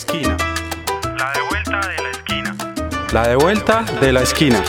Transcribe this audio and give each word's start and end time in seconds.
esquina. 0.00 0.36
La 1.18 1.30
de 1.32 1.42
vuelta 1.50 1.80
de 1.88 2.02
la 2.02 2.10
esquina. 2.10 2.56
La 3.12 3.28
de 3.28 3.36
vuelta 3.36 3.84
de 4.00 4.12
la 4.12 4.22
esquina. 4.22 4.62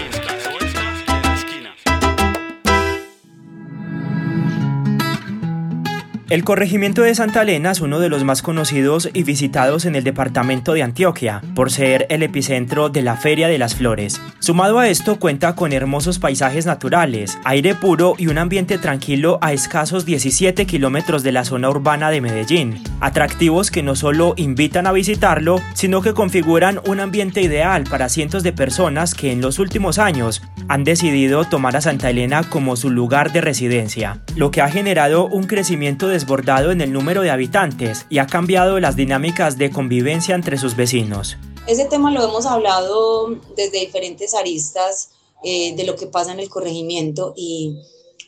El 6.31 6.45
corregimiento 6.45 7.01
de 7.01 7.13
Santa 7.13 7.41
Elena 7.41 7.71
es 7.71 7.81
uno 7.81 7.99
de 7.99 8.07
los 8.07 8.23
más 8.23 8.41
conocidos 8.41 9.09
y 9.13 9.23
visitados 9.23 9.83
en 9.83 9.97
el 9.97 10.05
departamento 10.05 10.71
de 10.71 10.81
Antioquia, 10.81 11.41
por 11.55 11.71
ser 11.71 12.05
el 12.09 12.23
epicentro 12.23 12.87
de 12.87 13.01
la 13.01 13.17
Feria 13.17 13.49
de 13.49 13.57
las 13.57 13.75
Flores. 13.75 14.21
Sumado 14.39 14.79
a 14.79 14.87
esto, 14.87 15.19
cuenta 15.19 15.55
con 15.55 15.73
hermosos 15.73 16.19
paisajes 16.19 16.65
naturales, 16.65 17.37
aire 17.43 17.75
puro 17.75 18.15
y 18.17 18.27
un 18.27 18.37
ambiente 18.37 18.77
tranquilo 18.77 19.39
a 19.41 19.51
escasos 19.51 20.05
17 20.05 20.65
kilómetros 20.65 21.23
de 21.23 21.33
la 21.33 21.43
zona 21.43 21.69
urbana 21.69 22.09
de 22.09 22.21
Medellín. 22.21 22.81
Atractivos 23.01 23.69
que 23.69 23.83
no 23.83 23.97
solo 23.97 24.33
invitan 24.37 24.87
a 24.87 24.93
visitarlo, 24.93 25.59
sino 25.73 26.01
que 26.01 26.13
configuran 26.13 26.79
un 26.87 27.01
ambiente 27.01 27.41
ideal 27.41 27.83
para 27.89 28.07
cientos 28.07 28.41
de 28.41 28.53
personas 28.53 29.15
que 29.15 29.33
en 29.33 29.41
los 29.41 29.59
últimos 29.59 29.99
años 29.99 30.41
han 30.69 30.85
decidido 30.85 31.43
tomar 31.43 31.75
a 31.75 31.81
Santa 31.81 32.09
Elena 32.09 32.43
como 32.43 32.77
su 32.77 32.89
lugar 32.89 33.33
de 33.33 33.41
residencia, 33.41 34.21
lo 34.37 34.49
que 34.49 34.61
ha 34.61 34.69
generado 34.69 35.25
un 35.25 35.43
crecimiento 35.43 36.07
de 36.07 36.20
desbordado 36.21 36.71
en 36.71 36.81
el 36.81 36.93
número 36.93 37.21
de 37.21 37.31
habitantes 37.31 38.05
y 38.09 38.19
ha 38.19 38.27
cambiado 38.27 38.79
las 38.79 38.95
dinámicas 38.95 39.57
de 39.57 39.71
convivencia 39.71 40.35
entre 40.35 40.57
sus 40.57 40.75
vecinos. 40.75 41.37
Ese 41.67 41.85
tema 41.85 42.11
lo 42.11 42.23
hemos 42.23 42.45
hablado 42.45 43.29
desde 43.55 43.79
diferentes 43.79 44.35
aristas 44.35 45.09
eh, 45.43 45.75
de 45.75 45.83
lo 45.83 45.95
que 45.95 46.05
pasa 46.05 46.31
en 46.31 46.39
el 46.39 46.49
corregimiento 46.49 47.33
y 47.35 47.75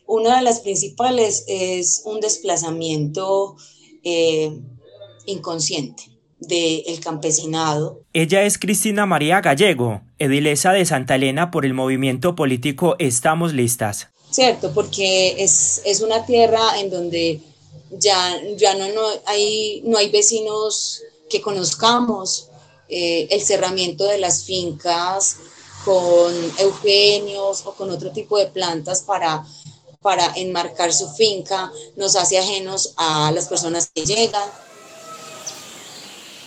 una 0.07 0.37
de 0.37 0.41
las 0.41 0.61
principales 0.61 1.45
es 1.47 2.01
un 2.05 2.19
desplazamiento 2.19 3.55
eh, 4.03 4.51
inconsciente 5.27 6.03
del 6.39 6.99
campesinado. 6.99 8.01
Ella 8.11 8.43
es 8.43 8.57
Cristina 8.57 9.05
María 9.05 9.39
Gallego, 9.41 10.01
edilesa 10.17 10.73
de 10.73 10.85
Santa 10.85 11.15
Elena 11.15 11.51
por 11.51 11.65
el 11.65 11.73
movimiento 11.73 12.35
político 12.35 12.95
Estamos 12.97 13.53
Listas. 13.53 14.09
Cierto, 14.31 14.73
porque 14.73 15.43
es, 15.43 15.81
es 15.85 16.01
una 16.01 16.25
tierra 16.25 16.79
en 16.79 16.89
donde 16.89 17.39
ya, 17.91 18.41
ya 18.55 18.75
no, 18.75 18.87
no, 18.89 19.01
hay, 19.25 19.81
no 19.85 19.97
hay 19.97 20.09
vecinos 20.09 21.01
que 21.29 21.41
conozcamos, 21.41 22.47
eh, 22.89 23.27
el 23.31 23.41
cerramiento 23.41 24.03
de 24.03 24.17
las 24.19 24.43
fincas 24.43 25.37
con 25.85 26.33
eugenios 26.59 27.63
o 27.65 27.73
con 27.73 27.89
otro 27.89 28.11
tipo 28.11 28.37
de 28.37 28.47
plantas 28.47 29.01
para, 29.01 29.45
para 30.01 30.33
enmarcar 30.35 30.93
su 30.93 31.09
finca 31.09 31.71
nos 31.95 32.15
hace 32.15 32.37
ajenos 32.37 32.93
a 32.97 33.31
las 33.31 33.47
personas 33.47 33.89
que 33.93 34.05
llegan. 34.05 34.49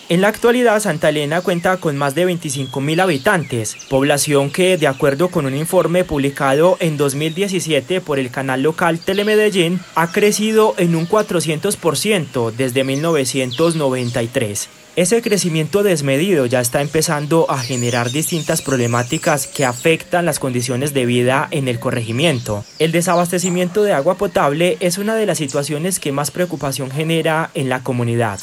En 0.09 0.21
la 0.21 0.29
actualidad, 0.29 0.79
Santa 0.79 1.09
Elena 1.09 1.41
cuenta 1.41 1.79
con 1.79 1.97
más 1.97 2.15
de 2.15 2.29
25.000 2.29 3.03
habitantes, 3.03 3.77
población 3.89 4.51
que, 4.51 4.77
de 4.77 4.87
acuerdo 4.87 5.31
con 5.31 5.47
un 5.47 5.57
informe 5.57 6.05
publicado 6.05 6.77
en 6.79 6.97
2017 6.97 8.01
por 8.01 8.21
el 8.21 8.31
canal 8.31 8.63
local 8.63 9.01
Telemedellín, 9.01 9.81
ha 9.97 10.13
crecido 10.13 10.77
en 10.79 10.95
un 10.95 11.09
400% 11.09 12.53
desde 12.53 12.85
1993. 12.85 14.69
Ese 14.95 15.23
crecimiento 15.23 15.83
desmedido 15.83 16.47
ya 16.47 16.61
está 16.61 16.83
empezando 16.83 17.51
a 17.51 17.59
generar 17.59 18.13
distintas 18.13 18.63
problemáticas 18.63 19.49
que 19.49 19.65
afectan 19.65 20.25
las 20.25 20.39
condiciones 20.39 20.95
de 20.95 21.05
vida 21.05 21.49
en 21.51 21.67
el 21.67 21.81
corregimiento. 21.81 22.65
El 22.79 22.93
desabastecimiento 22.93 23.83
de 23.83 23.93
agua 23.93 24.15
potable 24.15 24.77
es 24.79 24.99
una 24.99 25.17
de 25.17 25.27
las 25.27 25.39
situaciones 25.39 25.99
que 25.99 26.13
más 26.13 26.31
preocupación 26.31 26.93
genera 26.93 27.51
en 27.55 27.69
la 27.69 27.83
comunidad. 27.83 28.39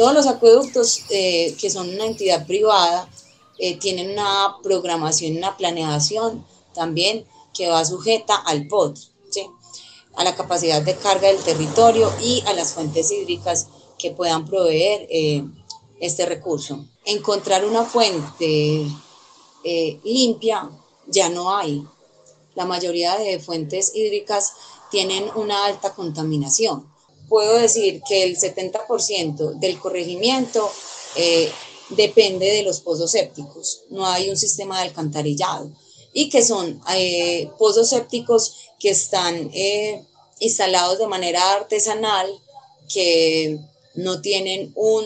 Todos 0.00 0.14
los 0.14 0.26
acueductos 0.28 1.02
eh, 1.10 1.54
que 1.60 1.68
son 1.68 1.90
una 1.90 2.06
entidad 2.06 2.46
privada 2.46 3.06
eh, 3.58 3.76
tienen 3.76 4.12
una 4.12 4.56
programación, 4.62 5.36
una 5.36 5.58
planeación 5.58 6.42
también 6.72 7.26
que 7.52 7.68
va 7.68 7.84
sujeta 7.84 8.34
al 8.34 8.66
POT, 8.66 8.96
a 10.16 10.24
la 10.24 10.34
capacidad 10.34 10.80
de 10.80 10.96
carga 10.96 11.28
del 11.28 11.42
territorio 11.42 12.10
y 12.22 12.42
a 12.46 12.54
las 12.54 12.72
fuentes 12.72 13.12
hídricas 13.12 13.66
que 13.98 14.10
puedan 14.10 14.46
proveer 14.46 15.06
eh, 15.10 15.44
este 16.00 16.24
recurso. 16.24 16.82
Encontrar 17.04 17.66
una 17.66 17.84
fuente 17.84 18.86
limpia 20.02 20.70
ya 21.08 21.28
no 21.28 21.54
hay. 21.54 21.86
La 22.54 22.64
mayoría 22.64 23.18
de 23.18 23.38
fuentes 23.38 23.94
hídricas 23.94 24.54
tienen 24.90 25.30
una 25.34 25.66
alta 25.66 25.92
contaminación 25.92 26.90
puedo 27.30 27.56
decir 27.56 28.02
que 28.06 28.24
el 28.24 28.36
70% 28.36 29.58
del 29.60 29.78
corregimiento 29.78 30.70
eh, 31.14 31.50
depende 31.90 32.46
de 32.46 32.64
los 32.64 32.80
pozos 32.80 33.12
sépticos, 33.12 33.82
no 33.88 34.04
hay 34.04 34.28
un 34.28 34.36
sistema 34.36 34.76
de 34.76 34.88
alcantarillado. 34.88 35.70
Y 36.12 36.28
que 36.28 36.44
son 36.44 36.82
eh, 36.92 37.48
pozos 37.56 37.88
sépticos 37.88 38.56
que 38.80 38.90
están 38.90 39.50
eh, 39.54 40.04
instalados 40.40 40.98
de 40.98 41.06
manera 41.06 41.52
artesanal, 41.52 42.28
que 42.92 43.60
no 43.94 44.20
tienen 44.20 44.72
un, 44.74 45.04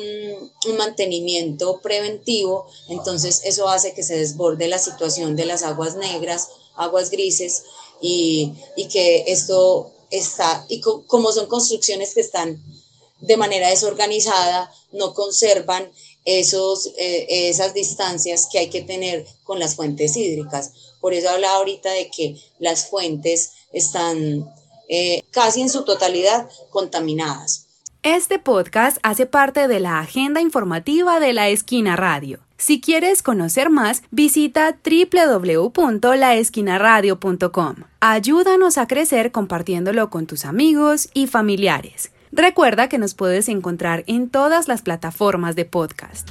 mantenimiento 0.79 1.81
preventivo, 1.83 2.67
entonces 2.89 3.43
eso 3.45 3.69
hace 3.69 3.93
que 3.93 4.03
se 4.03 4.17
desborde 4.17 4.67
la 4.67 4.79
situación 4.79 5.37
de 5.37 5.45
las 5.45 5.63
aguas 5.63 5.97
negras, 5.97 6.49
aguas 6.75 7.11
grises 7.11 7.65
y, 8.01 8.55
y 8.77 8.89
que 8.89 9.25
esto 9.27 9.94
está, 10.19 10.65
y 10.69 10.81
como 10.81 11.33
son 11.33 11.47
construcciones 11.47 12.15
que 12.15 12.21
están 12.21 12.63
de 13.21 13.37
manera 13.37 13.71
desorganizada, 13.71 14.73
no 14.93 15.15
conservan 15.15 15.91
esos, 16.25 16.93
eh, 16.97 17.49
esas 17.49 17.75
distancias 17.75 18.49
que 18.51 18.59
hay 18.59 18.71
que 18.71 18.83
tener 18.83 19.27
con 19.45 19.59
las 19.59 19.77
fuentes 19.77 20.17
hídricas. 20.17 20.73
Por 21.01 21.15
eso 21.15 21.29
hablaba 21.31 21.57
ahorita 21.57 21.91
de 21.91 22.11
que 22.11 22.37
las 22.59 22.89
fuentes 22.89 23.53
están 23.73 24.53
eh, 24.89 25.23
casi 25.31 25.63
en 25.63 25.71
su 25.71 25.85
totalidad 25.85 26.49
contaminadas. 26.71 27.67
Este 28.03 28.39
podcast 28.39 28.99
hace 29.03 29.27
parte 29.27 29.67
de 29.67 29.81
la 29.81 30.01
agenda 30.01 30.41
informativa 30.41 31.21
de 31.21 31.33
la 31.33 31.49
Esquina 31.49 31.97
Radio. 31.97 32.44
Si 32.57 32.81
quieres 32.81 33.23
conocer 33.23 33.71
más, 33.71 34.03
visita 34.11 34.77
www.laesquinaradio.com. 34.85 37.75
Ayúdanos 38.01 38.79
a 38.79 38.87
crecer 38.87 39.33
compartiéndolo 39.33 40.09
con 40.11 40.27
tus 40.27 40.45
amigos 40.45 41.09
y 41.15 41.27
familiares. 41.27 42.13
Recuerda 42.33 42.89
que 42.89 42.99
nos 42.99 43.15
puedes 43.15 43.49
encontrar 43.49 44.05
en 44.07 44.29
todas 44.29 44.67
las 44.67 44.83
plataformas 44.83 45.57
de 45.57 45.65
podcast. 45.65 46.31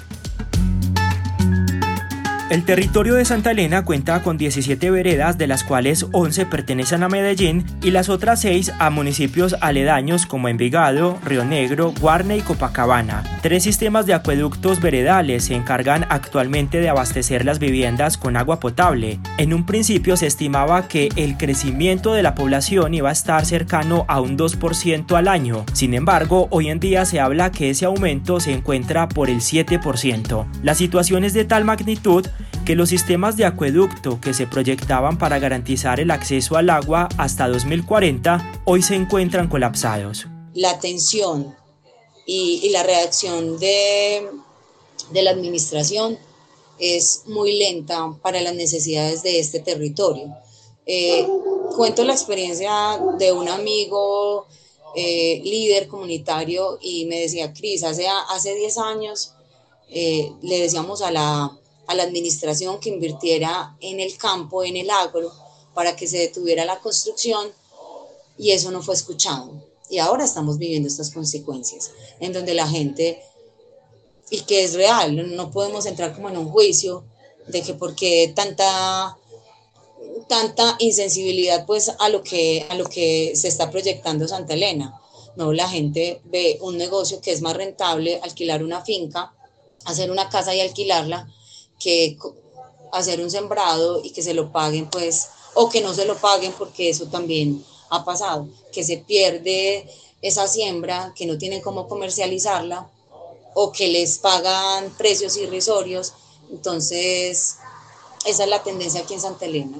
El 2.53 2.65
territorio 2.65 3.15
de 3.15 3.25
Santa 3.25 3.49
Elena 3.49 3.83
cuenta 3.83 4.21
con 4.21 4.37
17 4.37 4.91
veredas, 4.91 5.39
de 5.39 5.47
las 5.47 5.63
cuales 5.63 6.05
11 6.11 6.45
pertenecen 6.45 7.01
a 7.01 7.09
Medellín 7.09 7.65
y 7.81 7.89
las 7.89 8.09
otras 8.09 8.41
6 8.41 8.73
a 8.77 8.91
municipios 8.91 9.55
aledaños 9.59 10.27
como 10.27 10.49
Envigado, 10.49 11.17
Río 11.25 11.45
Negro, 11.45 11.95
Guarne 11.99 12.37
y 12.37 12.41
Copacabana. 12.41 13.23
Tres 13.41 13.63
sistemas 13.63 14.05
de 14.05 14.13
acueductos 14.13 14.81
veredales 14.81 15.45
se 15.45 15.55
encargan 15.55 16.05
actualmente 16.09 16.79
de 16.79 16.89
abastecer 16.89 17.43
las 17.43 17.57
viviendas 17.57 18.19
con 18.19 18.37
agua 18.37 18.59
potable. 18.59 19.19
En 19.39 19.51
un 19.51 19.65
principio 19.65 20.15
se 20.15 20.27
estimaba 20.27 20.87
que 20.87 21.09
el 21.15 21.37
crecimiento 21.37 22.13
de 22.13 22.21
la 22.21 22.35
población 22.35 22.93
iba 22.93 23.09
a 23.09 23.13
estar 23.13 23.47
cercano 23.47 24.05
a 24.07 24.21
un 24.21 24.37
2% 24.37 25.17
al 25.17 25.27
año. 25.27 25.65
Sin 25.73 25.95
embargo, 25.95 26.49
hoy 26.51 26.69
en 26.69 26.79
día 26.79 27.05
se 27.05 27.19
habla 27.19 27.51
que 27.51 27.71
ese 27.71 27.85
aumento 27.85 28.39
se 28.39 28.53
encuentra 28.53 29.09
por 29.09 29.31
el 29.31 29.37
7%. 29.37 30.45
La 30.61 30.75
situación 30.75 31.23
es 31.23 31.33
de 31.33 31.45
tal 31.45 31.65
magnitud 31.65 32.27
que 32.63 32.75
los 32.75 32.89
sistemas 32.89 33.35
de 33.35 33.45
acueducto 33.45 34.21
que 34.21 34.33
se 34.33 34.47
proyectaban 34.47 35.17
para 35.17 35.39
garantizar 35.39 35.99
el 35.99 36.11
acceso 36.11 36.55
al 36.55 36.69
agua 36.69 37.09
hasta 37.17 37.47
2040 37.47 38.61
hoy 38.65 38.81
se 38.81 38.95
encuentran 38.95 39.49
colapsados. 39.49 40.27
La 40.53 40.71
atención 40.71 41.55
y, 42.25 42.69
la 42.69 42.83
reacción 42.83 43.59
de, 43.59 44.29
la 45.11 45.31
administración 45.31 46.17
es 46.79 47.23
muy 47.25 47.57
lenta 47.57 48.13
para 48.21 48.39
las 48.41 48.55
necesidades 48.55 49.23
de 49.23 49.39
este 49.39 49.59
territorio. 49.59 50.33
Eh, 50.85 51.27
cuento 51.75 52.03
la 52.03 52.13
experiencia 52.13 52.71
de 53.17 53.31
un 53.31 53.49
amigo 53.49 54.47
eh, 54.95 55.41
líder 55.43 55.87
comunitario 55.87 56.77
y 56.81 57.05
me 57.05 57.19
decía, 57.19 57.51
Cris, 57.53 57.83
hace, 57.83 58.07
hace 58.29 58.55
10 58.55 58.77
años 58.77 59.33
eh, 59.89 60.31
le 60.41 60.59
decíamos 60.59 61.01
a 61.01 61.11
la 61.11 61.57
a 61.87 61.95
la 61.95 62.03
administración 62.03 62.79
que 62.79 62.89
invirtiera 62.89 63.75
en 63.79 63.99
el 63.99 64.17
campo, 64.17 64.63
en 64.63 64.77
el 64.77 64.89
agro, 64.89 65.31
para 65.73 65.95
que 65.95 66.07
se 66.07 66.17
detuviera 66.17 66.65
la 66.65 66.79
construcción 66.79 67.51
y 68.37 68.51
eso 68.51 68.71
no 68.71 68.81
fue 68.81 68.95
escuchado. 68.95 69.51
Y 69.89 69.99
ahora 69.99 70.23
estamos 70.23 70.57
viviendo 70.57 70.87
estas 70.87 71.11
consecuencias, 71.11 71.91
en 72.19 72.33
donde 72.33 72.53
la 72.53 72.67
gente, 72.67 73.21
y 74.29 74.41
que 74.41 74.63
es 74.63 74.73
real, 74.73 75.35
no 75.35 75.51
podemos 75.51 75.85
entrar 75.85 76.15
como 76.15 76.29
en 76.29 76.37
un 76.37 76.49
juicio 76.49 77.03
de 77.47 77.61
que 77.61 77.73
porque 77.73 78.31
tanta 78.35 79.17
tanta 80.27 80.77
insensibilidad 80.79 81.65
pues 81.65 81.91
a 81.99 82.07
lo 82.07 82.23
que 82.23 82.65
a 82.69 82.75
lo 82.75 82.85
que 82.85 83.33
se 83.35 83.49
está 83.49 83.69
proyectando 83.69 84.27
Santa 84.27 84.53
Elena. 84.53 84.99
No, 85.35 85.51
la 85.51 85.67
gente 85.67 86.21
ve 86.25 86.57
un 86.61 86.77
negocio 86.77 87.19
que 87.19 87.31
es 87.31 87.41
más 87.41 87.57
rentable 87.57 88.19
alquilar 88.23 88.63
una 88.63 88.85
finca 88.85 89.33
hacer 89.85 90.11
una 90.11 90.29
casa 90.29 90.55
y 90.55 90.61
alquilarla 90.61 91.27
que 91.83 92.17
hacer 92.91 93.19
un 93.21 93.29
sembrado 93.29 94.01
y 94.03 94.11
que 94.11 94.21
se 94.21 94.33
lo 94.33 94.51
paguen, 94.51 94.89
pues, 94.89 95.29
o 95.53 95.69
que 95.69 95.81
no 95.81 95.93
se 95.93 96.05
lo 96.05 96.15
paguen, 96.15 96.53
porque 96.57 96.89
eso 96.89 97.07
también 97.07 97.63
ha 97.89 98.05
pasado, 98.05 98.47
que 98.71 98.83
se 98.83 98.97
pierde 98.97 99.87
esa 100.21 100.47
siembra, 100.47 101.13
que 101.15 101.25
no 101.25 101.37
tienen 101.37 101.61
cómo 101.61 101.87
comercializarla, 101.87 102.89
o 103.55 103.71
que 103.71 103.87
les 103.87 104.17
pagan 104.17 104.89
precios 104.97 105.37
irrisorios. 105.37 106.13
Entonces, 106.49 107.57
esa 108.25 108.43
es 108.43 108.49
la 108.49 108.63
tendencia 108.63 109.01
aquí 109.01 109.13
en 109.13 109.21
Santa 109.21 109.45
Elena, 109.45 109.77